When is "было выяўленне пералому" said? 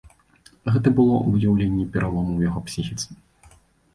0.99-2.31